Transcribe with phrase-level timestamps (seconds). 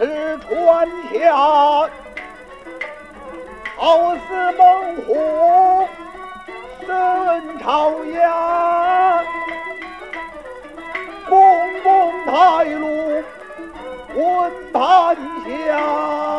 [0.00, 1.36] 是川下，
[3.76, 5.86] 好似猛虎
[6.86, 6.88] 深
[7.58, 9.24] 朝阳，
[11.28, 11.36] 拱
[11.82, 13.22] 拱太露
[14.14, 15.14] 滚盘
[15.44, 16.29] 香。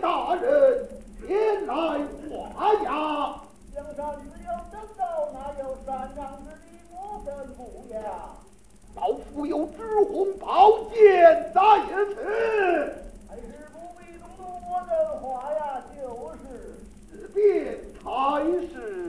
[0.00, 0.88] 大人
[1.26, 1.74] 天来
[2.30, 3.40] 华呀。
[3.74, 5.02] 江山只有争斗
[5.32, 6.94] 哪有善良之力我
[7.24, 7.60] 等不
[7.92, 8.00] 呀？
[8.94, 9.76] 老夫有知
[10.08, 10.44] 红宝
[10.90, 11.60] 剑在
[12.14, 12.16] 此
[13.28, 14.90] 还是不必动动我的
[15.20, 15.60] 话呀
[15.94, 16.00] 就
[16.32, 16.40] 是。
[17.12, 18.08] 只变才
[18.72, 19.05] 是。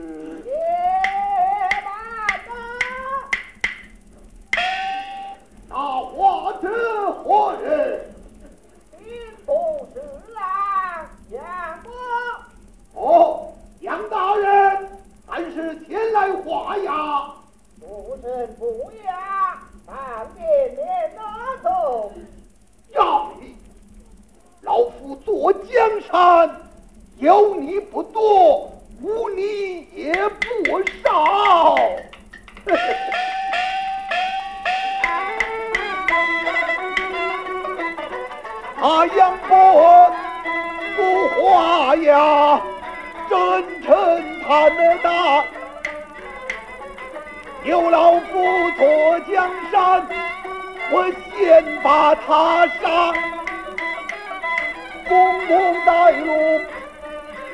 [25.08, 26.50] 不夺江山
[27.16, 31.74] 有你不多无你也不少。
[38.76, 40.12] 啊杨伯
[40.94, 42.60] 不话呀
[43.30, 45.42] 真诚他们大。
[47.64, 48.44] 刘老夫
[48.76, 50.06] 坐江山
[50.92, 53.37] 我先把他杀。
[55.08, 56.60] 公公带路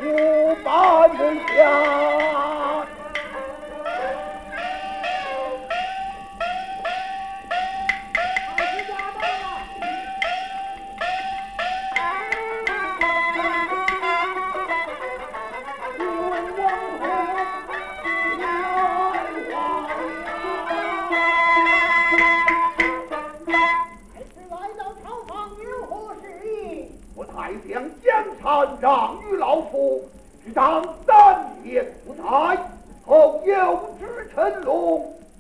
[0.03, 2.74] 我伴随家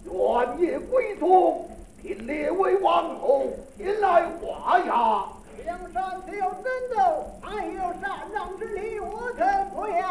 [0.04, 1.68] 愿也归宗
[2.02, 3.46] 并列为王侯
[3.76, 5.24] 前来画押
[5.64, 10.04] 梁山自有真斗还有禅让之礼我等不要。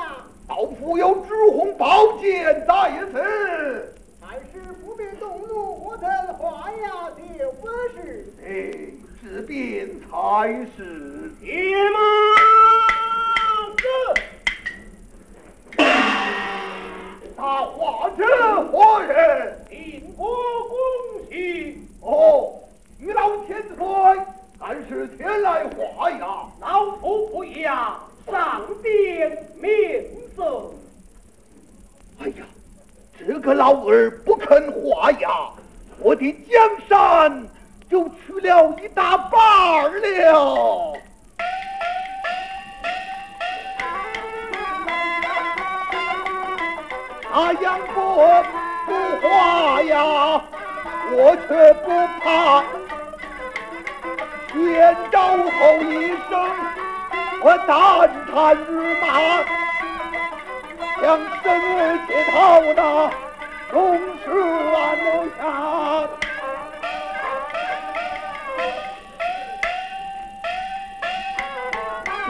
[0.50, 3.94] 老夫有朱红宝剑在此。
[4.20, 6.10] 还是不必动怒我等
[6.40, 7.22] 画押的
[7.62, 8.72] 我是哎
[9.22, 11.32] 自便才是。
[11.40, 11.83] 天
[34.44, 35.30] 儿不肯画押，
[36.00, 37.48] 我的江山
[37.90, 39.40] 就去了一大半
[40.02, 40.94] 了。
[47.32, 48.44] 大杨国
[48.86, 50.42] 不画押，
[51.12, 51.90] 我却不
[52.24, 52.64] 怕。
[54.54, 55.38] 先招后
[55.82, 56.32] 一声，
[57.42, 59.06] 我单缠日马，
[61.02, 61.46] 将生
[62.06, 63.12] 铁套那
[63.74, 65.42] 总是安楼下。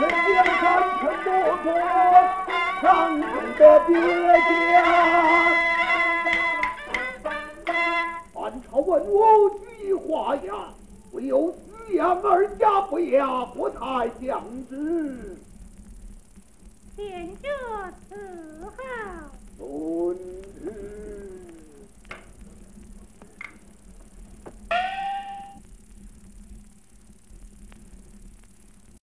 [0.58, 0.64] 臣
[1.00, 1.04] 不
[1.62, 1.68] 做，
[2.80, 2.88] 上
[3.20, 3.22] 中
[3.58, 3.92] 的别
[4.48, 4.48] 家。
[8.32, 9.14] 汉朝文武
[9.78, 10.48] 俱画押，
[11.12, 11.54] 唯有
[11.86, 15.36] 徐阳二家不雅，不太相知。